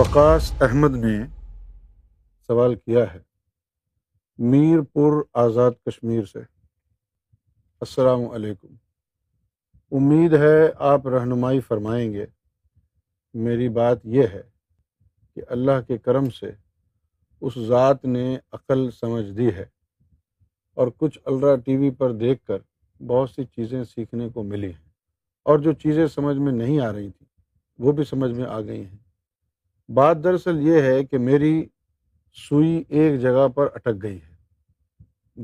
[0.00, 1.26] وقاص احمد نے
[2.46, 3.18] سوال کیا ہے۔
[4.38, 6.38] میر پور آزاد کشمیر سے۔
[7.80, 8.66] السلام علیکم۔
[9.92, 12.26] امید ہے آپ رہنمائی فرمائیں گے۔
[13.34, 14.42] میری بات یہ ہے
[15.34, 16.50] کہ اللہ کے کرم سے
[17.40, 19.66] اس ذات نے عقل سمجھ دی ہے
[20.74, 22.58] اور کچھ الرا ٹی وی پر دیکھ کر
[23.06, 24.90] بہت سی چیزیں سیکھنے کو ملی ہیں
[25.42, 27.28] اور جو چیزیں سمجھ میں نہیں آ رہی تھیں
[27.78, 29.09] وہ بھی سمجھ میں آ گئی ہیں۔
[29.94, 31.66] بات دراصل یہ ہے کہ میری
[32.48, 34.34] سوئی ایک جگہ پر اٹک گئی ہے۔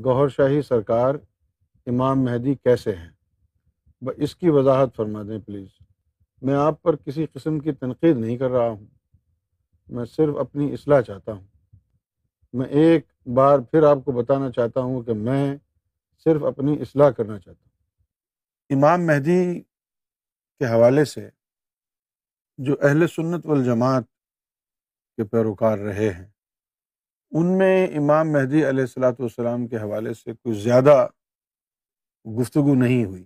[0.03, 1.15] گوہر شاہی سرکار،
[1.85, 3.09] امام مہدی کیسے ہیں؟
[4.17, 5.67] اس کی وضاحت فرما دیں پلیز۔
[6.41, 8.85] میں آپ پر کسی قسم کی تنقید نہیں کر رہا ہوں۔
[9.87, 11.47] میں صرف اپنی اصلاح چاہتا ہوں۔
[12.53, 15.57] میں ایک بار پھر آپ کو بتانا چاہتا ہوں کہ میں
[16.23, 17.67] صرف اپنی اصلاح کرنا چاہتا ہوں۔
[18.77, 19.61] امام مہدی
[20.59, 21.29] کے حوالے سے
[22.57, 24.03] جو اہل سنت والجماعت
[25.17, 26.25] کے پیروکار رہے ہیں۔
[27.31, 31.07] ان میں امام مہدی علیہ السلاۃ والسلام کے حوالے سے کچھ زیادہ
[32.25, 33.25] گفتگو نہیں ہوئی۔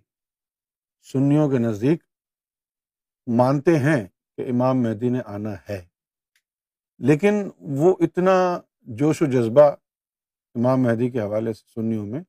[1.07, 2.03] سنیوں کے نزدیک
[3.27, 4.01] مانتے ہیں
[4.37, 5.81] کہ امام مہدی نے آنا ہے،
[7.01, 7.35] لیکن
[7.79, 8.35] وہ اتنا
[8.97, 9.69] جوش و جذبہ
[10.55, 12.21] امام مہدی کے حوالے سے سنیوں میں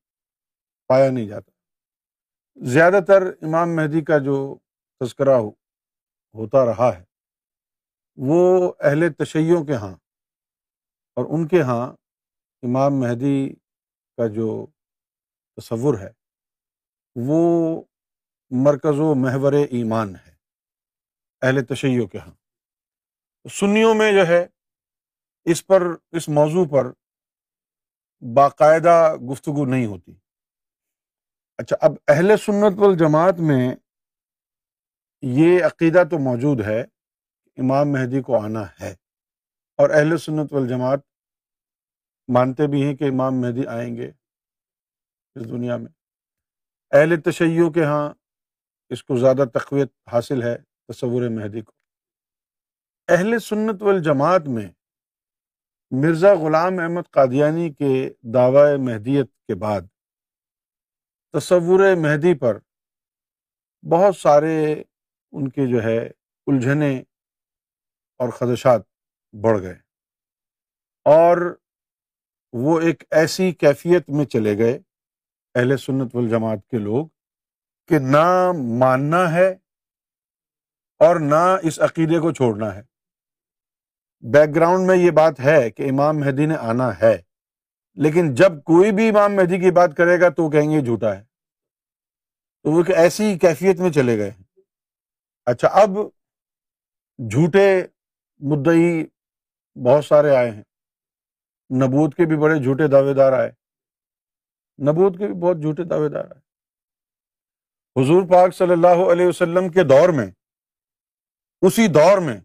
[0.91, 1.51] پایا نہیں جاتا۔
[2.57, 4.37] زیادہ تر امام مہدی کا جو
[5.01, 5.39] تذکرہ
[6.35, 7.12] ہوتا رہا ہے۔
[8.17, 9.95] وہ اہل تشیعوں کے ہاں
[11.17, 11.87] اور ان کے ہاں
[12.63, 13.55] امام مہدی
[14.17, 14.67] کا جو
[15.57, 16.11] تصور ہے،
[17.17, 17.83] وہ
[18.51, 20.31] مرکز و محور ایمان ہے
[21.43, 22.33] اہل تشیعوں کے ہاں۔
[23.51, 24.47] سنیوں میں جو ہے،
[25.45, 25.83] اس پر،
[26.13, 26.87] اس موضوع پر
[28.35, 30.13] باقاعدہ گفتگو نہیں ہوتی۔
[31.59, 33.75] اچھا اب اہل سنت والجماعت میں
[35.23, 36.85] یہ عقیدہ تو موجود ہے
[37.63, 38.91] امام مہدی کو آنا ہے۔
[39.79, 41.01] اور اہل سنت والجماعت
[42.29, 44.11] مانتے بھی ہیں کہ امام مہدی آئیں گے
[45.35, 45.92] اس دنیا میں۔
[46.91, 48.14] اہل تشیعوں کے ہاں
[48.91, 50.57] اس کو زیادہ تقویت حاصل ہے
[50.89, 51.73] تصور مہدی کو۔
[53.09, 54.69] اہل سنت والجماعت میں
[55.91, 59.81] مرزا غلام احمد قادیانی کے دعوی مہدیت کے بعد
[61.33, 62.59] تصور مہدی پر
[63.91, 64.83] بہت سارے
[65.33, 65.98] ان کے جو ہے
[66.47, 67.03] الجھنیں
[68.23, 68.81] اور خدشات
[69.41, 69.75] بڑھ گئے۔
[71.05, 71.57] اور
[72.53, 74.79] وہ ایک ایسی کیفیت میں چلے گئے
[75.55, 77.07] اہل سنت والجماعت کے لوگ
[77.89, 79.51] کہ نہ ماننا ہے
[80.99, 82.83] اور نہ اس عقیدے کو چھوڑنا ہے۔
[84.33, 87.23] بیک گراؤنڈ میں یہ بات ہے کہ امام مہدی نے آنا ہے،
[87.95, 91.25] لیکن جب کوئی بھی امام مہدی کی بات کرے گا تو کہیں گے جھوٹا ہے۔
[92.63, 94.31] تو وہ ایک ایسی کیفیت میں چلے گئے۔
[95.47, 95.89] اچھا اب
[97.31, 97.87] جھوٹے
[98.39, 99.05] مدعی
[99.75, 100.63] بہت سارے آئے ہیں۔
[101.70, 103.51] نبوت کے بھی بڑے جھوٹے دعوے دار آئے۔
[104.83, 106.53] نبوت کے بھی بہت جھوٹے دعوے دار آئے۔
[108.03, 110.31] حضور پاک صلی اللہ علیہ وسلم کے دور میں،
[111.61, 112.41] اسی دور میں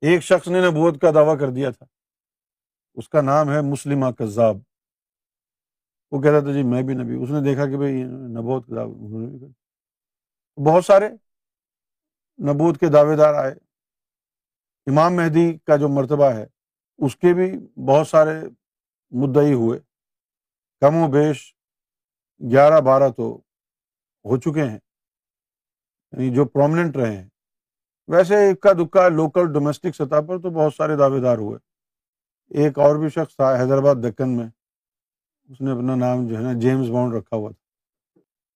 [0.00, 1.86] ایک شخص نے نبوت کا دعویٰ کر دیا تھا۔
[2.94, 4.56] اس کا نام ہے مسلمہ کذاب۔
[6.10, 9.48] وہ کہتا تھا جی میں بھی نبی اس نے دیکھا کہ بھائی نبوت کا دعویٰ
[10.66, 11.08] بہت سارے
[12.42, 13.54] نبوت کے دعوے دار آئے۔
[14.86, 16.46] امام مہدی کا جو مرتبہ ہے،
[16.98, 18.40] اس کے بھی بہت سارے
[19.10, 19.80] مدعی ہوئے۔
[20.80, 21.54] کم و بیش
[22.50, 23.36] گیارہ بارہ تو
[24.24, 24.78] ہو چکے ہیں۔
[26.12, 27.28] یعنی جو پرومننٹ رہے ہیں۔
[28.08, 31.58] ویسے اکا دکا لوکل ڈومیسٹک سطح پر تو بہت سارے دعوے دار ہوئے۔
[32.58, 34.48] ایک اور بھی شخص تھا حیدرآباد دکن میں۔
[35.48, 37.64] اس نے اپنا نام جو ہے نا جیمز بانڈ رکھا ہوا تھا۔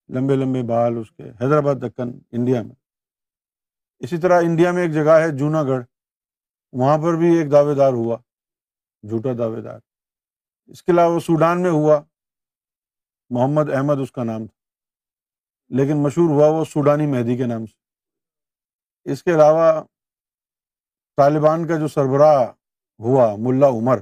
[0.09, 2.75] لمبے لمبے بال اس کے حیدرآباد دکن انڈیا میں۔
[3.99, 5.85] اسی طرح انڈیا میں ایک جگہ ہے جونا گڑھ
[6.73, 8.17] وہاں پر بھی ایک دعوے دار ہوا،
[9.03, 9.81] جھوٹا دعوے دار۔
[10.67, 12.01] اس کے علاوہ سوڈان میں ہوا،
[13.31, 14.59] محمد احمد اس کا نام تھا۔
[15.69, 17.79] لیکن مشہور ہوا وہ سوڈانی مہدی کے نام سے۔
[19.13, 19.83] اس کے علاوہ
[21.17, 22.53] طالبان کا جو سربراہ
[22.99, 23.99] ہوا، ملا عمر،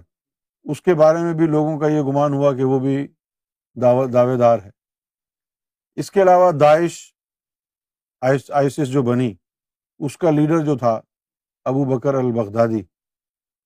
[0.65, 3.09] اس کے بارے میں بھی لوگوں کا یہ گمان ہوا کہ وہ بھی
[4.13, 4.71] دعوے دار ہے۔
[5.95, 7.15] اس کے علاوہ داعش
[8.55, 9.35] آئسس جو بنی،
[9.99, 11.01] اس کا لیڈر جو تھا
[11.67, 12.83] ابو بکر البغدادی۔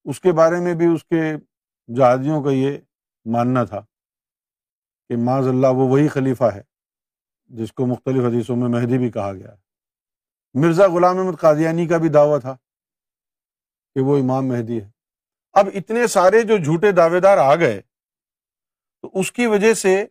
[0.03, 1.21] اس کے بارے میں بھی اس کے
[1.95, 2.77] جہادیوں کا یہ
[3.25, 3.81] ماننا تھا
[5.09, 6.61] کہ معذ اللہ وہ وہی خلیفہ ہے
[7.45, 9.57] جس کو مختلف حدیثوں میں مہدی بھی کہا گیا ہے۔
[10.53, 12.53] مرزا غلام احمد قادیانی کا بھی دعویٰ تھا
[13.95, 14.89] کہ وہ امام مہدی ہے۔
[15.53, 17.81] اب اتنے سارے جو جھوٹے دعوے دار آ گئے
[19.01, 20.05] تو اس کی وجہ سے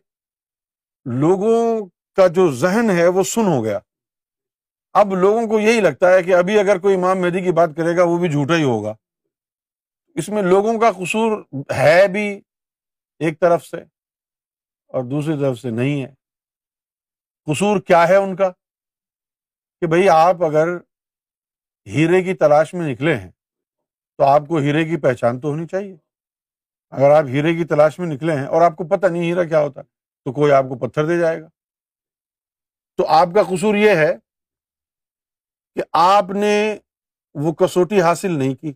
[1.05, 1.85] لوگوں
[2.15, 3.79] کا جو ذہن ہے وہ سن ہو گیا۔
[4.93, 7.97] اب لوگوں کو یہی لگتا ہے کہ ابھی اگر کوئی امام مہدی کی بات کرے
[7.97, 8.93] گا، وہ بھی جھوٹا ہی ہوگا۔
[10.15, 11.43] اس میں لوگوں کا قصور
[11.75, 12.41] ہے بھی
[13.19, 13.77] ایک طرف سے
[14.87, 16.13] اور دوسری طرف سے نہیں ہے۔
[17.45, 18.49] قصور کیا ہے ان کا؟
[19.79, 20.67] کہ بھائی آپ اگر
[21.87, 23.31] ہیرے کی تلاش میں نکلے ہیں
[24.17, 25.95] تو آپ کو ہیرے کی پہچان تو ہونی چاہیے۔
[26.89, 29.59] اگر آپ ہیرے کی تلاش میں نکلے ہیں اور آپ کو پتہ نہیں ہیرا کیا
[29.59, 29.81] ہوتا،
[30.25, 31.47] تو کوئی آپ کو پتھر دے جائے گا۔
[32.97, 34.30] تو آپ کا قصور یہ ہے
[35.75, 36.77] کہ آپ نے
[37.33, 38.73] وہ کسوٹی حاصل نہیں کی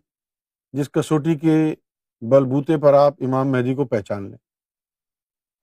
[0.73, 1.75] جس کسوٹی کے
[2.21, 4.37] بلبوتے پر آپ امام مہدی کو پہچان لیں۔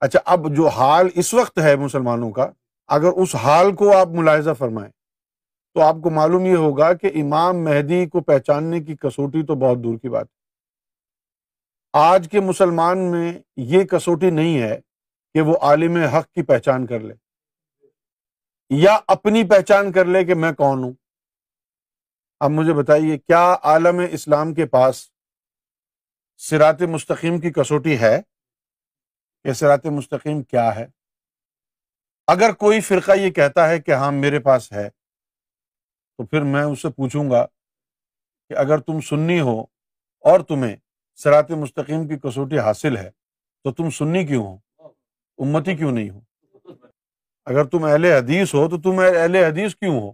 [0.01, 2.51] اچھا اب جو حال اس وقت ہے مسلمانوں کا،
[2.87, 4.91] اگر اس حال کو آپ ملاحظہ فرمائیں
[5.75, 9.79] تو آپ کو معلوم یہ ہوگا کہ امام مہدی کو پہچاننے کی کسوٹی تو بہت
[9.79, 10.43] دور کی بات ہے۔
[11.93, 14.81] آج کے مسلمان میں یہ کسوٹی نہیں ہے
[15.35, 17.15] کہ وہ عالم حق کی پہچان کر لے
[18.71, 20.93] یا اپنی پہچان کر لے کہ میں کون ہوں۔
[22.43, 25.11] اب مجھے بتائیے، کیا عالم اسلام کے پاس
[26.37, 28.23] سرات مستقیم کی کسوٹی ہے؟
[29.43, 30.87] کہ سرات مستقیم کیا ہے؟
[32.27, 36.83] اگر کوئی فرقہ یہ کہتا ہے کہ ہاں میرے پاس ہے، تو پھر میں اس
[36.83, 37.47] سے پوچھوں گا
[38.49, 39.61] کہ اگر تم سنی ہو
[40.25, 40.77] اور تمہیں
[41.17, 43.11] سرات مستقیم کی کسوٹی حاصل ہے،
[43.63, 44.59] تو تم سنی کیوں ہو؟
[45.39, 46.21] امتی کیوں نہیں ہو؟
[47.45, 50.11] اگر تم اہل حدیث ہو، تو تم اہل حدیث کیوں ہو؟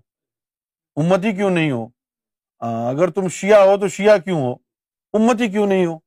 [0.96, 1.97] امتی کیوں نہیں ہو؟
[2.60, 4.52] اگر تم شیعہ ہو تو شیعہ کیوں ہو؟
[5.12, 5.98] امتی کیوں نہیں ہو؟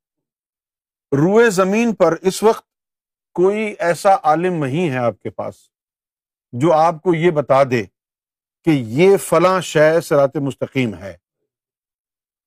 [1.12, 2.66] روئے زمین پر اس وقت
[3.34, 5.56] کوئی ایسا عالم نہیں ہے آپ کے پاس
[6.52, 7.84] جو آپ کو یہ بتا دے
[8.64, 11.18] کہ یہ فلاں شے سرات مستقیم ہے۔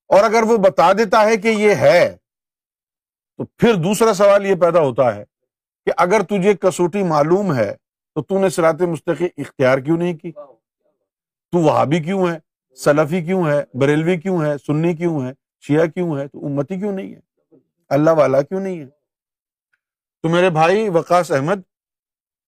[0.07, 2.17] اور اگر وہ بتا دیتا ہے کہ یہ ہے،
[3.37, 5.23] تو پھر دوسرا سوال یہ پیدا ہوتا ہے
[5.85, 7.73] کہ اگر تجھے کسوٹی معلوم ہے
[8.15, 10.31] تو تو نے سرات مستقیم اختیار کیوں نہیں کی؟
[11.51, 12.44] تو وہاں بھی کیوں ہے؟
[12.75, 15.31] سلفی کیوں ہے؟ بریلوی کیوں ہے؟ سنی کیوں ہے؟
[15.61, 17.19] شیعہ کیوں ہے؟ تو امتی کیوں نہیں ہے؟
[17.89, 18.85] اللہ والا کیوں نہیں ہے؟
[20.21, 21.59] تو میرے بھائی وقاص احمد،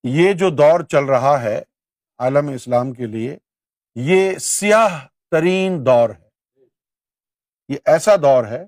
[0.04, 1.62] یہ جو دور چل رہا ہے
[2.18, 3.38] عالم اسلام کے لیے،
[3.94, 6.28] یہ سیاہ ترین دور ہے۔
[7.68, 8.66] یہ ایسا دور ہے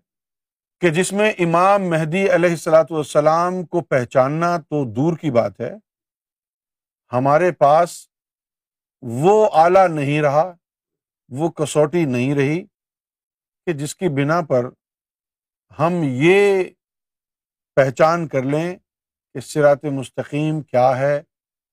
[0.81, 5.73] کہ جس میں امام مہدی علیہ السلاۃ والسلام کو پہچاننا تو دور کی بات ہے۔
[7.13, 8.09] ہمارے پاس
[9.03, 10.53] وہ آلہ نہیں رہا
[11.31, 12.67] وہ کسوٹی نہیں رہی
[13.67, 14.67] کہ جس کی بنا پر
[15.79, 16.65] ہم یہ
[17.77, 18.77] پہچان کر لیں
[19.35, 21.23] کہ سرات مستقیم کیا ہے،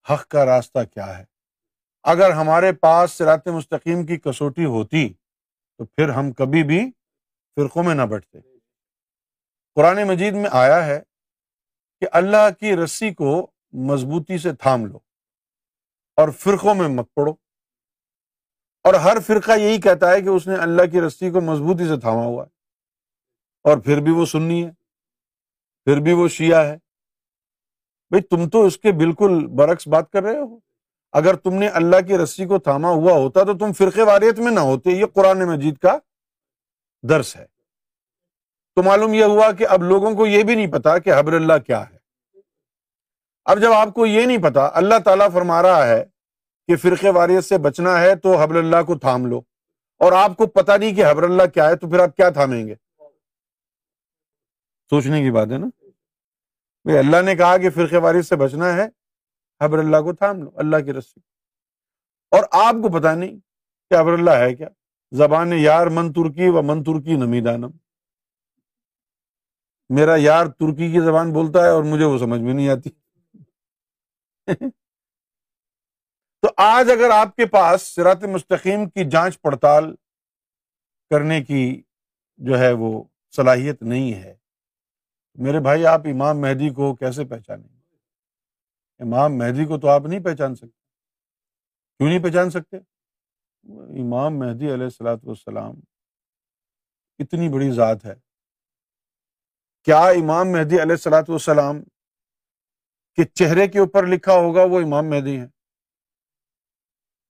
[0.09, 1.25] حق کا راستہ کیا ہے۔
[2.04, 5.13] اگر ہمارے پاس سرات مستقیم کی کسوٹی ہوتی
[5.77, 6.92] تو پھر ہم کبھی بھی
[7.56, 8.39] فرقوں میں نہ بٹتے۔
[9.75, 11.00] قرآن مجید میں آیا ہے
[12.00, 14.98] کہ اللہ کی رسی کو مضبوطی سے تھام لو
[16.15, 17.46] اور فرقوں میں مت پڑو۔
[18.88, 22.00] اور ہر فرقہ یہی کہتا ہے کہ اس نے اللہ کی رسی کو مضبوطی سے
[22.00, 22.50] تھاما ہوا ہے۔
[23.63, 24.72] اور پھر بھی وہ سننی ہے،
[25.86, 26.78] پھر بھی وہ شیعہ ہے۔
[28.10, 30.60] بھائی، تم تو اس کے بالکل برعکس بات کر رہے ہو۔
[31.12, 34.51] اگر تم نے اللہ کی رسی کو تھاما ہوا ہوتا تو تم فرقے واریت میں
[34.51, 35.98] نہ ہوتے۔ یہ قرآن مجید کا
[37.10, 37.45] درس ہے۔
[38.75, 41.57] تو معلوم یہ ہوا کہ اب لوگوں کو یہ بھی نہیں پتا کہ حبر اللہ
[41.66, 41.98] کیا ہے۔
[43.45, 46.06] اب جب آپ کو یہ نہیں پتا، اللہ تعالیٰ فرما رہا ہے
[46.68, 49.38] کہ فرقے واریت سے بچنا ہے تو حبر اللہ کو تھام لو۔
[49.97, 52.68] اور آپ کو پتا نہیں کہ حبر اللہ کیا ہے تو پھر آپ کیا تھامیں
[52.68, 52.76] گے؟
[54.90, 55.68] سوچنے کی بات ہے نا؟
[56.83, 58.88] بھائی اللہ نے کہا کہ فرقے واریت سے بچنا ہے
[59.62, 61.19] حبر اللہ کو تھام لو، اللہ کی رسی۔
[62.31, 63.40] اور آپ کو پتا نہیں
[63.90, 64.68] کہ حبر اللہ ہے کیا؟
[65.12, 67.69] زبان یار من ترکی و من ترکی نمیدانم۔
[69.90, 72.90] میرا یار ترکی کی زبان بولتا ہے اور مجھے وہ سمجھ میں نہیں آتی۔
[76.44, 79.95] تو آج اگر آپ کے پاس سرات مستقیم کی جانچ پڑتال
[81.11, 81.81] کرنے کی
[82.39, 83.03] جو ہے وہ
[83.35, 84.35] صلاحیت نہیں ہے،
[85.37, 90.23] میرے بھائی آپ امام مہدی کو کیسے پہچانیں؟ گے امام مہدی کو تو آپ نہیں
[90.23, 90.67] پہچان سکتے۔
[91.99, 92.77] کیوں نہیں پہچان سکتے؟
[94.01, 95.75] امام مہدی علیہ السلاۃ والسلام
[97.19, 98.13] اتنی بڑی ذات ہے۔
[99.87, 101.81] کیا امام مہدی علیہ السلاۃ والسلام
[103.17, 105.47] کے چہرے کے اوپر لکھا ہوگا وہ امام مہدی ہیں؟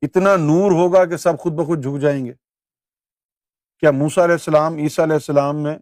[0.02, 2.34] اتنا نور ہوگا کہ سب خود بخود جھک جائیں گے۔
[3.80, 5.78] کیا موسا علیہ السلام، عیسیٰ علیہ السلام میں،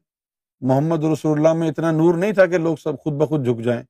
[0.62, 3.84] محمد رسول اللہ میں اتنا نور نہیں تھا کہ لوگ سب خود بخود جھک جائیں؟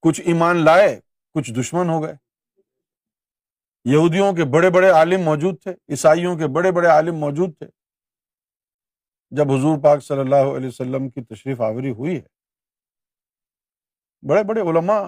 [0.00, 1.00] کچھ ایمان لائے،
[1.34, 2.14] کچھ دشمن ہو گئے۔
[3.84, 7.66] یہودیوں کے بڑے بڑے عالم موجود تھے، عیسائیوں کے بڑے بڑے عالم موجود تھے۔
[9.30, 12.40] جب حضور پاک صلی اللہ علیہ وسلم کی تشریف آوری ہوئی ہے،
[14.28, 15.02] بڑے بڑے علماء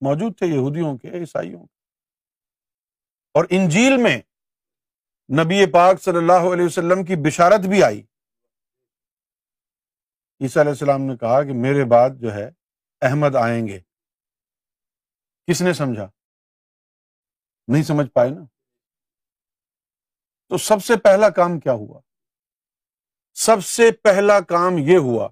[0.00, 1.75] موجود تھے، یہودیوں کے، عیسائیوں کے۔
[3.36, 4.18] اور انجیل میں
[5.44, 8.02] نبی پاک صلی اللہ علیہ وسلم کی بشارت بھی آئی۔
[10.40, 12.48] عیسیٰ علیہ السلام نے کہا کہ میرے بعد جو ہے
[13.00, 13.80] احمد آئیں گے۔
[15.46, 16.08] کس نے سمجھا؟
[17.68, 18.40] نہیں سمجھ پائے نا۔
[20.48, 22.00] تو سب سے پہلا کام کیا ہوا؟
[23.34, 25.28] سب سے پہلا کام یہ ہوا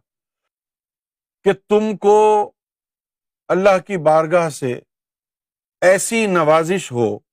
[1.45, 2.53] کہ تم کو
[3.49, 4.73] اللہ کی بارگاہ سے
[5.81, 7.24] ایسی نوازش ہو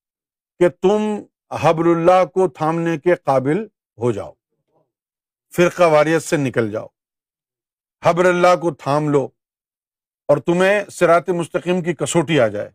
[0.61, 3.63] کہ تم حبر اللہ کو تھامنے کے قابل
[3.97, 4.31] ہو جاؤ۔
[5.55, 6.87] فرقہ واریت سے نکل جاؤ۔
[8.05, 9.27] حبر اللہ کو تھام لو
[10.27, 12.69] اور تمہیں سرات مستقیم کی کسوٹی آ جائے۔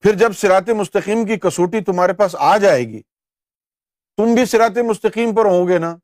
[0.00, 3.02] پھر جب سرات مستقیم کی کسوٹی تمہارے پاس آ جائے گی،
[4.16, 5.96] تم بھی سرات مستقیم پر ہو گے نا؟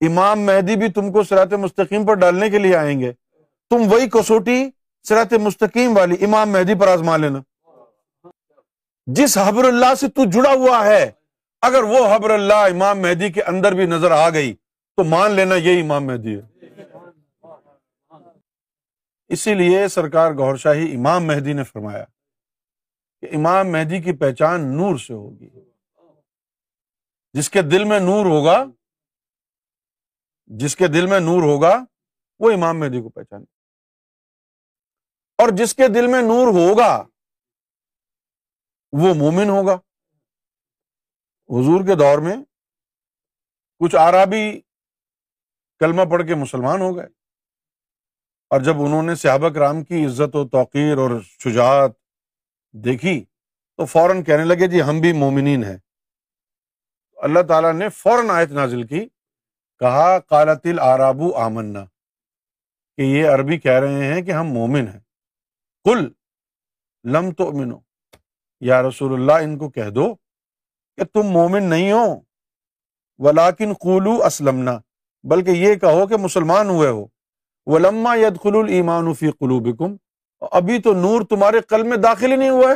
[0.00, 3.12] امام مہدی بھی تم کو سرات مستقیم پر ڈالنے کے لیے آئیں گے۔
[3.70, 4.70] تم وہی کسوٹی
[5.08, 7.38] سرات مستقیم والی امام مہدی پر آزما لینا۔
[9.14, 11.10] جس حبر اللہ سے تو جڑا ہوا ہے،
[11.60, 14.54] اگر وہ حبر اللہ امام مہدی کے اندر بھی نظر آ گئی،
[14.96, 16.66] تو مان لینا یہ امام مہدی ہے۔
[19.28, 22.04] اسی لیے سرکار گور شاہی امام مہدی نے فرمایا
[23.20, 25.50] کہ امام مہدی کی پہچان نور سے ہوگی۔
[27.32, 28.64] جس کے دل میں نور ہوگا،
[30.46, 31.84] جس کے دل میں نور ہوگا،
[32.38, 33.44] وہ امام مہدی کو پہچانے۔
[35.38, 37.06] اور جس کے دل میں نور ہوگا
[38.92, 39.74] وہ مومن ہوگا۔
[41.48, 42.36] حضور کے دور میں
[43.78, 44.60] کچھ آرابی
[45.78, 47.06] کلمہ پڑھ کے مسلمان ہو گئے۔
[48.50, 51.90] اور جب انہوں نے صحابہ کرام کی عزت و توقیر اور شجاعت
[52.72, 53.24] دیکھی
[53.76, 55.76] تو فوراً کہنے لگے جی ہم بھی مومنین ہیں۔
[57.16, 59.08] اللہ تعالیٰ نے فوراً آیت نازل کی۔
[59.78, 61.84] کہا کالت العرابو آمنا۔
[62.96, 65.00] کہ یہ عربی کہہ رہے ہیں کہ ہم مومن ہیں۔
[65.84, 66.12] کل
[67.04, 67.78] لم تو منو
[68.60, 70.14] یا رسول اللہ، ان کو کہہ دو
[70.96, 72.20] کہ تم مومن نہیں ہو۔
[73.18, 74.78] ولاکن قولو اسلمنا،
[75.22, 77.06] بلکہ یہ کہو کہ مسلمان ہوئے ہو۔
[77.66, 79.96] ولما ید خل المان فی قلوبکم،
[80.40, 82.74] ابھی تو نور تمہارے قلب میں داخل ہی نہیں ہوا ہے۔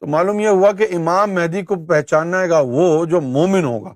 [0.00, 3.94] تو معلوم یہ ہوا کہ امام مہدی کو پہچاننا گا وہ جو مومن ہوگا۔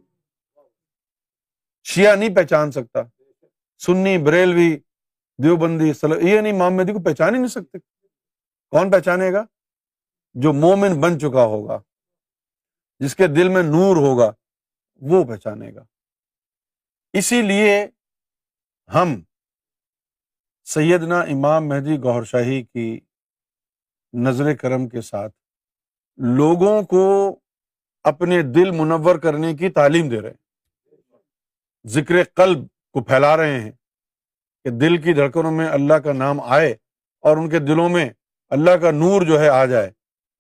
[1.85, 3.01] شیعہ نہیں پہچان سکتا۔
[3.79, 4.77] سنی، بریلوی،
[5.43, 7.92] دیوبندی یہ نہیں، امام مہدی کو پہچان ہی نہیں سکتے۔
[8.73, 9.45] کون پہچانے گا؟
[10.35, 11.79] جو مومن بن چکا ہوگا،
[12.99, 14.33] جس کے دل میں نور ہوگا،
[14.97, 15.85] وہ پہچانے گا۔
[17.13, 17.87] اسی لیے
[18.95, 19.23] ہم
[20.65, 23.01] سیدنا امام مہدی گور شاہی کی
[24.13, 25.33] نظر کرم کے ساتھ
[26.17, 27.37] لوگوں کو
[28.03, 30.43] اپنے دل منور کرنے کی تعلیم دے رہے ہیں۔
[31.87, 32.59] ذکر قلب
[32.93, 33.73] کو پھیلا رہے ہیں
[34.65, 36.73] کہ دل کی دھڑکنوں میں اللہ کا نام آئے
[37.21, 38.11] اور ان کے دلوں میں
[38.53, 39.91] اللہ کا نور جو ہے آ جائے۔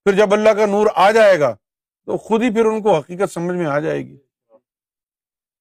[0.04, 1.57] پھر جب اللہ کا نور آ جائے گا،
[2.04, 4.19] تو خود ہی پھر ان کو حقیقت سمجھ میں آ جائے گی۔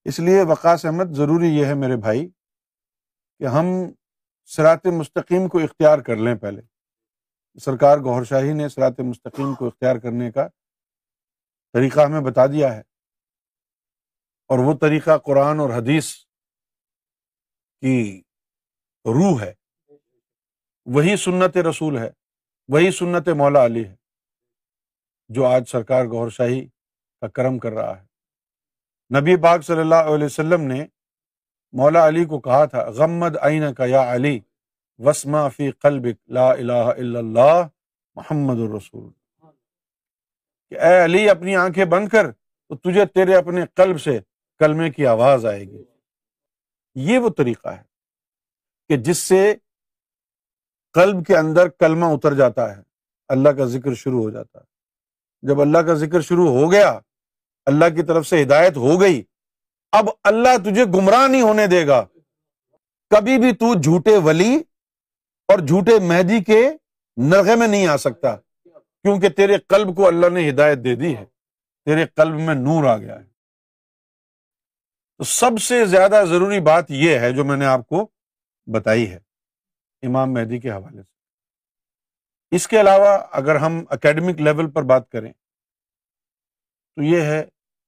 [0.05, 2.29] اس لیے وقاص احمد ضروری یہ ہے میرے بھائی
[3.39, 3.65] کہ ہم
[4.45, 6.61] سرات مستقیم کو اختیار کر لیں پہلے۔
[7.61, 10.47] سرکار گور شاہی نے سرات مستقیم کو اختیار کرنے کا
[11.73, 12.81] طریقہ ہمیں بتا دیا ہے۔
[14.47, 16.15] اور وہ طریقہ قرآن اور حدیث
[17.81, 18.21] کی
[19.05, 19.53] روح ہے۔
[20.85, 22.20] وہی سنت رسول ہے۔
[22.71, 23.95] وہی سنت مولا علی ہے،
[25.29, 26.65] جو آج سرکار گور شاہی
[27.21, 28.05] کا کرم کر رہا ہے۔
[29.19, 30.85] نبی پاک صلی اللہ علیہ وسلم نے
[31.71, 34.39] مولا علی کو کہا تھا، غمد عین کا یا علی
[34.97, 37.67] وسما فی قلب لا الہ الا اللہ
[38.15, 39.11] محمد الرسول۔
[40.69, 44.19] کہ اے علی، اپنی آنکھیں بند کر، تو تجھے تیرے اپنے قلب سے
[44.59, 45.83] کلمے کی آواز آئے گی۔
[46.95, 47.83] یہ وہ طریقہ ہے
[48.89, 49.55] کہ جس سے
[50.93, 52.81] قلب کے اندر کلمہ اتر جاتا ہے،
[53.27, 54.63] اللہ کا ذکر شروع ہو جاتا ہے۔
[55.47, 56.99] جب اللہ کا ذکر شروع ہو گیا،
[57.65, 59.23] اللہ کی طرف سے ہدایت ہو گئی،
[59.91, 62.05] اب اللہ تجھے گمراہ نہیں ہونے دے گا۔
[63.09, 64.55] کبھی بھی تو جھوٹے ولی
[65.47, 66.69] اور جھوٹے مہدی کے
[67.17, 71.25] نرغے میں نہیں آ سکتا، کیونکہ تیرے قلب کو اللہ نے ہدایت دے دی ہے۔
[71.85, 73.25] تیرے قلب میں نور آ گیا ہے۔
[75.17, 78.07] تو سب سے زیادہ ضروری بات یہ ہے جو میں نے آپ کو
[78.65, 79.30] بتائی ہے۔
[80.03, 81.09] امام مہدی کے حوالے سے۔
[82.51, 85.31] اس کے علاوہ اگر ہم اکیڈمک لیول پر بات کریں،
[86.97, 87.43] تو یہ ہے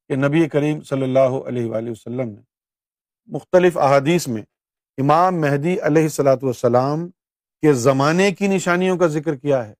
[0.10, 2.42] کہ نبی کریم صلی اللہ علیہ وآلہ وسلم نے
[3.30, 4.42] مختلف احادیث میں
[4.98, 7.08] امام مہدی علیہ السلاۃ والسلام
[7.64, 9.74] کے زمانے کی نشانیوں کا ذکر کیا ہے،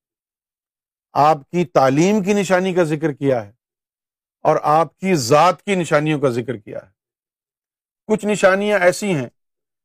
[1.16, 3.52] آپ کی تعلیم کی نشانی کا ذکر کیا ہے،
[4.46, 6.92] اور آپ کی ذات کی نشانیوں کا ذکر کیا ہے۔
[8.10, 9.30] کچھ نشانیاں ایسی ہیں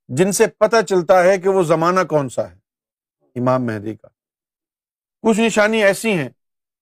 [0.08, 2.56] جن سے پتہ چلتا ہے کہ وہ زمانہ کون سا ہے۔
[3.34, 4.08] امام مہدی کا۔
[5.22, 6.28] کچھ نشانی ایسی ہیں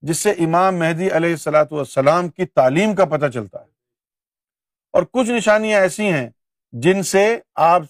[0.03, 3.71] جس سے امام مہدی علیہ السلاۃ والسلام کی تعلیم کا پتہ چلتا ہے۔
[4.93, 6.31] اور کچھ نشانیاں ایسی ہیں
[6.73, 7.83] جن سے آپ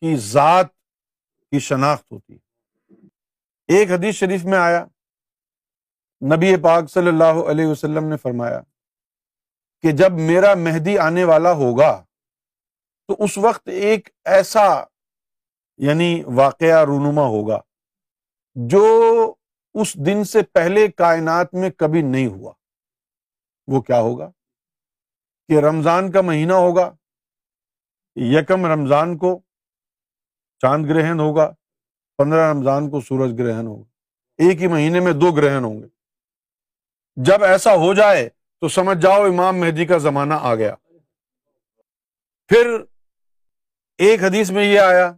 [0.00, 0.66] کی ذات
[1.50, 2.38] کی شناخت ہوتی ہے۔
[3.68, 4.84] ایک حدیث شریف میں آیا،
[6.36, 8.60] نبی پاک صلی اللہ علیہ وسلم نے فرمایا
[9.82, 12.03] کہ جب میرا مہدی آنے والا ہوگا
[13.08, 14.84] تو اس وقت ایک ایسا
[15.76, 17.60] یعنی واقعہ رونما ہوگا
[18.54, 19.34] جو
[19.74, 22.52] اس دن سے پہلے کائنات میں کبھی نہیں ہوا۔
[23.66, 24.30] وہ کیا ہوگا؟
[25.48, 26.94] کہ رمضان کا مہینہ ہوگا،
[28.16, 29.40] یکم رمضان کو
[30.58, 31.54] چاند گرہن ہوگا،
[32.18, 33.88] پندرہ رمضان کو سورج گرہن ہوگا۔
[34.38, 35.86] ایک ہی مہینے میں دو گرہن ہوں گے۔
[37.16, 38.28] جب ایسا ہو جائے
[38.60, 40.74] تو سمجھ جاؤ امام مہدی کا زمانہ آ گیا۔
[42.48, 42.84] پھر
[43.98, 45.12] ایک حدیث میں یہ آیا،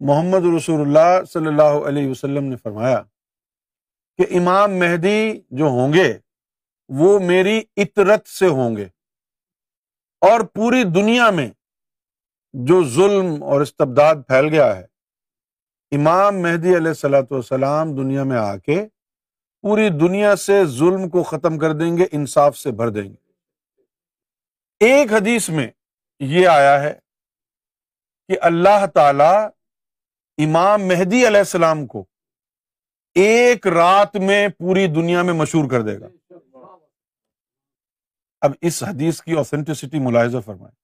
[0.00, 3.02] محمد رسول اللہ صلی اللہ علیہ وسلم نے فرمایا
[4.18, 6.18] کہ امام مہدی جو ہوں گے،
[6.88, 8.84] وہ میری اطرت سے ہوں گے۔
[10.20, 11.50] اور پوری دنیا میں
[12.52, 14.86] جو ظلم اور استبداد پھیل گیا ہے،
[15.92, 18.86] امام مہدی علیہ السلاۃ والسلام دنیا میں آ کے
[19.62, 23.16] پوری دنیا سے ظلم کو ختم کر دیں گے، انصاف سے بھر دیں گے۔
[24.80, 25.66] ایک حدیث میں
[26.20, 27.05] یہ آیا ہے
[28.28, 29.34] کہ اللہ تعالی
[30.38, 32.04] امام مہدی علیہ السلام کو
[33.14, 36.08] ایک رات میں پوری دنیا میں مشہور کر دے گا۔
[38.40, 40.74] اب اس حدیث کی اوتھینٹسٹی ملاحظہ فرمائے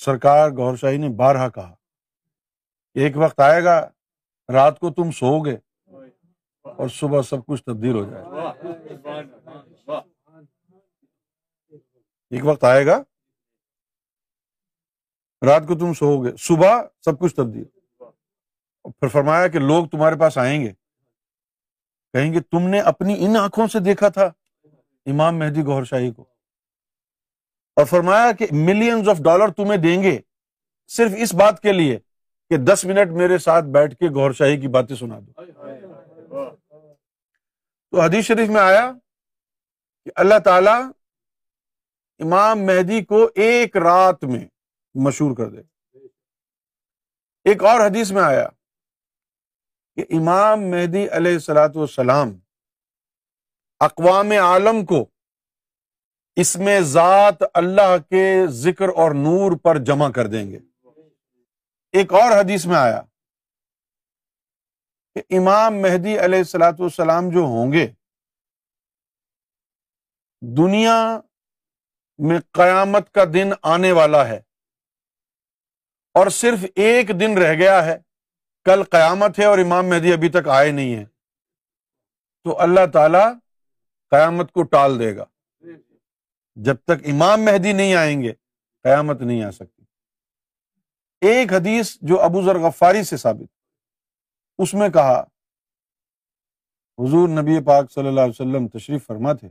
[0.00, 1.74] سرکار گور شاہی نے بارہا کہا،
[2.94, 3.80] ایک وقت آئے گا،
[4.48, 5.56] رات کو تم سو گے
[6.64, 8.52] اور صبح سب کچھ تبدیل ہو جائے گا۔
[12.30, 13.02] ایک وقت آئے گا
[15.46, 17.64] رات کو تم سو گے۔ صبح سب کچھ تبدیل
[18.82, 20.72] پھر فرمایا کہ لوگ تمہارے پاس آئیں گے۔
[22.12, 24.30] کہیں گے، تم نے اپنی ان آنکھوں سے دیکھا تھا
[25.06, 26.22] امام مہدی گور شاہی کو۔
[27.76, 30.18] اور فرمایا کہ ملینز آف ڈالر تمہیں دیں گے
[30.88, 31.98] صرف اس بات کے لیے
[32.50, 35.32] کہ دس منٹ میرے ساتھ بیٹھ کے گور شاہی کی باتیں سنا دو۔
[37.90, 38.92] تو حدیث شریف میں آیا
[40.04, 40.82] کہ اللہ تعالی
[42.18, 44.46] امام مہدی کو ایک رات میں
[44.94, 45.62] مشہور کر دے۔
[47.44, 48.48] ایک اور حدیث میں آیا
[49.96, 52.38] کہ امام مہدی علیہ السلاۃ والسلام
[53.80, 55.04] اقوام عالم کو
[56.36, 60.58] اس میں ذات اللہ کے ذکر اور نور پر جمع کر دیں گے۔
[61.92, 63.00] ایک اور حدیث میں آیا
[65.14, 67.86] کہ امام مہدی علیہ السلاۃ والسلام جو ہوں گے،
[70.40, 71.20] دنیا
[72.18, 74.40] میں قیامت کا دن آنے والا ہے۔
[76.14, 77.96] اور صرف ایک دن رہ گیا ہے،
[78.64, 81.04] کل قیامت ہے اور امام مہدی ابھی تک آئے نہیں ہے
[82.44, 83.24] تو اللہ تعالی
[84.10, 85.24] قیامت کو ٹال دے گا۔
[86.56, 88.32] جب تک امام مہدی نہیں آئیں گے،
[88.84, 89.84] قیامت نہیں آ سکتی۔
[91.20, 93.48] ایک حدیث جو ابو ذر غفاری سے ثابت،
[94.58, 95.20] اس میں کہا،
[96.98, 99.48] حضور نبی پاک صلی اللہ علیہ وسلم تشریف فرما تھے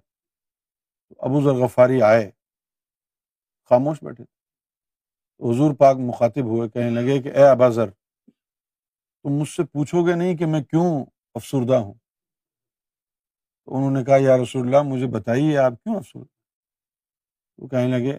[1.18, 2.30] ابو ذر غفاری آئے،
[3.70, 4.24] خاموش بیٹھے۔
[5.42, 10.16] حضور پاک مخاطب ہوئے، کہنے لگے کہ اے ابا ذر، تم مجھ سے پوچھو گے
[10.16, 10.90] نہیں کہ میں کیوں
[11.36, 11.94] افسردہ ہوں؟
[13.68, 16.26] تو انہوں نے کہا، یا رسول اللہ، مجھے بتائیے آپ کیوں افسردہ
[17.60, 18.18] وہ کہنے لگے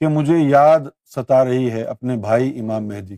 [0.00, 0.80] کہ مجھے یاد
[1.14, 3.16] ستا رہی ہے اپنے بھائی امام مہدی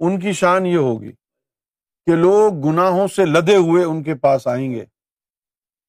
[0.00, 1.12] ان کی شان یہ ہوگی
[2.06, 4.84] کہ لوگ گناہوں سے لدے ہوئے ان کے پاس آئیں گے،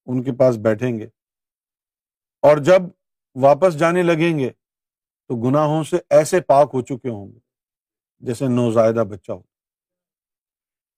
[0.07, 1.07] ان کے پاس بیٹھیں گے،
[2.43, 2.81] اور جب
[3.35, 4.49] واپس جانے لگیں گے
[5.33, 7.39] تو گناہوں سے ایسے پاک ہو چکے ہوں گے
[8.19, 9.41] جیسے نوزائیدہ بچہ ہو۔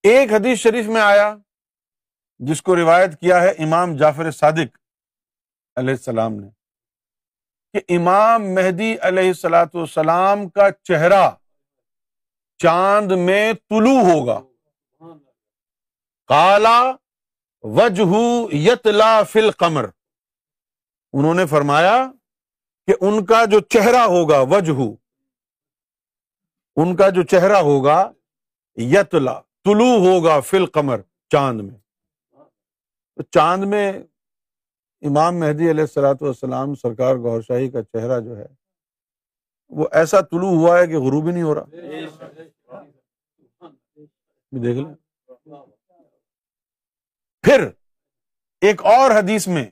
[0.04, 1.36] ایک حدیث شریف میں آیا
[2.40, 4.78] جس کو روایت کیا ہے امام جعفر صادق
[5.76, 6.50] علیہ السلام نے
[7.74, 11.30] کہ امام مہدی علیہ السلاۃ والسلام کا چہرہ
[12.58, 14.40] چاند میں طلوع ہوگا۔
[16.28, 16.92] کالا
[17.64, 19.86] وجہ یتلا فل قمر
[21.14, 22.12] انہوں نے فرمایا
[22.88, 24.80] کہ ان کا جو چہرہ ہوگا، وجہ،
[26.76, 28.12] ان کا جو چہرہ ہوگا،
[28.78, 31.78] یتلا، طلوع ہوگا فل قمر چاند میں۔
[33.32, 33.94] چاند میں
[35.02, 38.46] امام مہدی علیہ السلاۃ والسلام، سرکار گور شاہی کا چہرہ جو ہے،
[39.70, 41.64] وہ ایسا طلوع ہوا ہے کہ غروب ہی نہیں ہو رہا۔
[44.64, 44.96] دیکھ لیں۔
[47.42, 47.68] پھر
[48.62, 49.66] ایک اور حدیث میں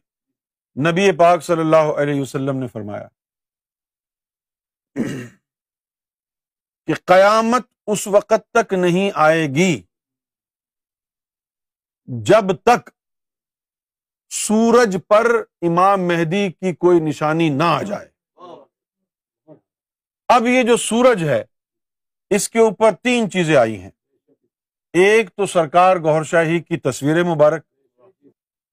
[0.75, 3.07] نبی پاک صلی اللہ علیہ وسلم نے فرمایا
[6.87, 9.83] کہ قیامت اس وقت تک نہیں آئے گی
[12.07, 12.89] جب تک
[14.29, 15.25] سورج پر
[15.61, 18.09] امام مہدی کی کوئی نشانی نہ آ جائے۔
[20.27, 21.43] اب یہ جو سورج ہے،
[22.29, 23.89] اس کے اوپر تین چیزیں آئی ہیں۔
[24.93, 27.65] ایک تو سرکار گور شاہی کی تصویر مبارک،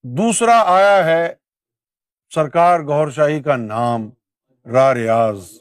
[0.05, 1.35] دوسرا آیا ہے
[2.35, 4.11] سرکار گور شاہی کا نام
[4.65, 5.59] را ریاض۔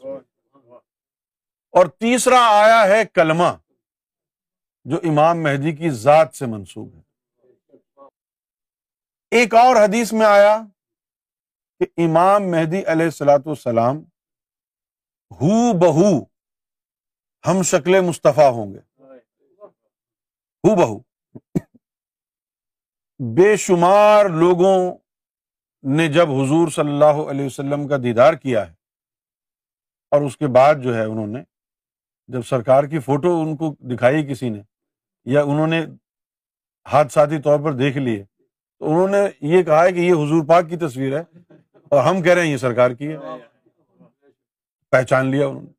[1.70, 3.56] اور تیسرا آیا ہے کلمہ
[4.84, 7.00] جو امام مہدی کی ذات سے منسوب ہے۔
[9.30, 10.58] ایک اور حدیث میں آیا
[11.78, 13.96] کہ امام مہدی علیہ السلاۃ والسلام
[15.30, 16.24] ہو بہو
[17.46, 18.78] ہم شکل مصطفیٰ ہوں گے۔
[20.64, 20.98] ہو بہو۔
[23.34, 24.98] بے شمار لوگوں
[25.84, 28.72] نے جب حضور صلی اللہ علیہ وسلم کا دیدار کیا ہے،
[30.12, 31.42] اور اس کے بعد جو ہے انہوں نے،
[32.28, 34.62] جب سرکار کی فوٹو ان کو دکھائی کسی نے،
[35.26, 35.84] یا انہوں نے
[36.86, 40.68] حادثاتی طور پر دیکھ لیے، تو انہوں نے یہ کہا ہے کہ یہ حضور پاک
[40.68, 41.22] کی تصویر ہے،
[41.92, 43.16] اور ہم کہہ رہے ہیں یہ سرکار کی ہے۔
[44.92, 45.70] پہچان لیا انہوں نے۔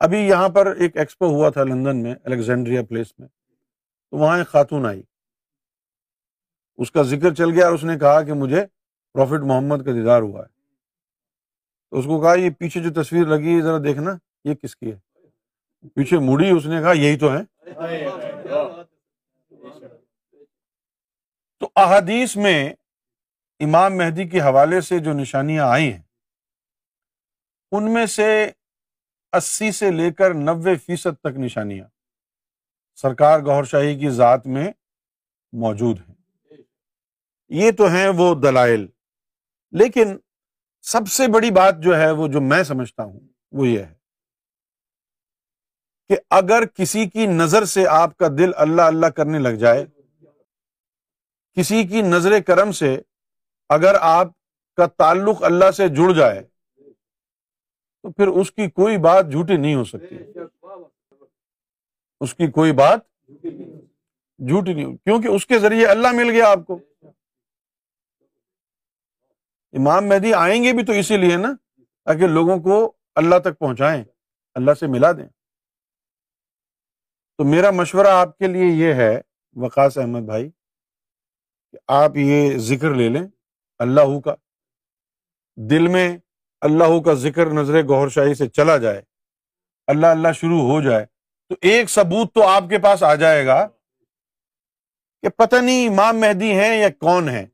[0.00, 4.48] ابھی یہاں پر ایک ایکسپو ہوا تھا لندن میں، الیگزینڈریا پلیس میں، تو وہاں ایک
[4.48, 5.02] خاتون آئی۔
[6.76, 8.66] اس کا ذکر چل گیا اور اس نے کہا کہ مجھے
[9.12, 10.56] پروفٹ محمد کا دیدار ہوا ہے۔
[11.90, 14.10] تو اس کو کہا، یہ پیچھے جو تصویر لگی ہے، ذرا دیکھنا،
[14.44, 14.98] یہ کس کی ہے؟
[15.88, 17.42] پیچھے مڑی اس نے کہا، یہی تو ہے۔
[21.58, 22.72] تو احادیث میں
[23.60, 26.02] امام مہدی کے حوالے سے جو نشانیاں آئی ہیں،
[27.72, 28.50] ان میں سے
[29.32, 31.88] اسی سے لے کر نوے فیصد تک نشانیاں
[32.96, 34.72] سرکار گور شاہی کی ذات میں
[35.52, 36.15] موجود ہیں۔
[37.48, 38.86] یہ تو ہیں وہ دلائل۔
[39.72, 40.16] لیکن
[40.82, 43.20] سب سے بڑی بات جو ہے وہ جو میں سمجھتا ہوں
[43.52, 43.94] وہ یہ ہے
[46.08, 49.84] کہ اگر کسی کی نظر سے آپ کا دل اللہ اللہ کرنے لگ جائے،
[51.54, 53.00] کسی کی نظر کرم سے
[53.68, 54.26] اگر آپ
[54.76, 56.42] کا تعلق اللہ سے جڑ جائے،
[58.02, 60.16] تو پھر اس کی کوئی بات جھوٹی نہیں ہو سکتی۔
[62.20, 63.00] اس کی کوئی بات
[64.38, 66.78] جھوٹی نہیں ہو، کیونکہ اس کے ذریعے اللہ مل گیا آپ کو۔
[69.78, 71.52] امام مہدی آئیں گے بھی تو اسی لیے نا،
[72.04, 74.04] تاکہ لوگوں کو اللہ تک پہنچائیں،
[74.54, 75.28] اللہ سے ملا دیں۔
[77.38, 79.20] تو میرا مشورہ آپ کے لیے یہ ہے،
[79.54, 80.50] وقاص احمد بھائی،
[81.72, 83.26] کہ آپ یہ ذکر لے لیں
[83.78, 84.34] اللہ کا۔
[85.56, 86.18] دل میں
[86.60, 89.02] اللہ کا ذکر نظر گور شاہی سے چلا جائے،
[89.86, 91.06] اللہ اللہ شروع ہو جائے،
[91.48, 93.68] تو ایک ثبوت تو آپ کے پاس آ جائے گا
[95.22, 97.46] کہ پتہ نہیں امام مہدی ہیں یا کون ہے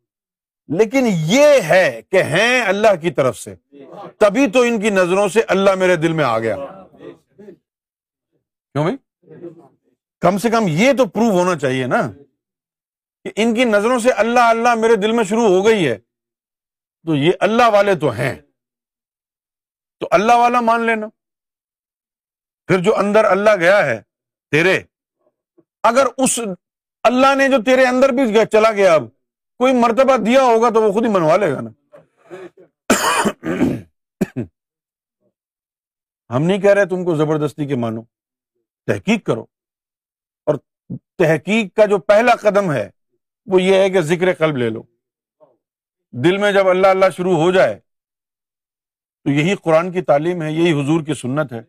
[0.69, 3.55] لیکن یہ ہے کہ ہیں اللہ کی طرف سے۔
[4.19, 6.57] تبھی تو ان کی نظروں سے اللہ میرے دل میں آ گیا۔
[8.73, 8.97] کیوں بھائی؟
[10.21, 12.13] کم سے کم یہ تو پروو ہونا چاہیے نا
[13.25, 15.99] کہ ان کی نظروں سے اللہ اللہ میرے دل میں شروع ہو گئی ہے۔
[17.07, 18.35] تو یہ اللہ والے تو ہیں۔
[20.01, 21.07] تو اللہ والا مان لینا۔
[22.67, 24.03] پھر جو اندر اللہ گیا ہے
[24.51, 24.81] تیرے،
[25.83, 26.41] اگر اس
[27.03, 29.05] اللہ نے جو تیرے اندر بھی چلا گیا اب۔
[29.63, 31.71] کوئی مرتبہ دیا ہوگا تو وہ خود ہی منوا لے گا نا۔
[36.37, 38.03] ہم نہیں کہہ رہے تم کو زبردستی کے مانو۔
[38.87, 39.43] تحقیق کرو۔
[40.47, 40.55] اور
[41.19, 42.91] تحقیق کا جو پہلا قدم ہے،
[43.47, 44.83] وہ یہ ہے کہ ذکر قلب لے لو۔
[46.11, 47.81] دل میں جب اللہ اللہ شروع ہو جائے،
[49.25, 51.61] تو یہی قرآن کی تعلیم ہے، یہی حضور کی سنت ہے۔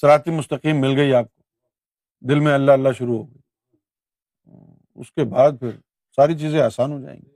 [0.00, 1.42] سراتی مستقیم مل گئی آپ کو۔
[2.20, 3.38] دل میں اللہ اللہ شروع ہو گئی۔
[4.94, 5.70] اس کے بعد پھر
[6.16, 7.34] ساری چیزیں آسان ہو جائیں گی۔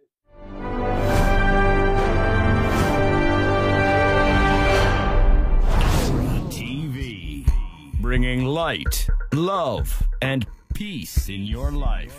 [8.03, 9.77] Bringing light love
[10.21, 12.13] and peace in your life